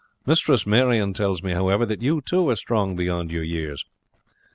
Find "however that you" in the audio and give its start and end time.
1.51-2.21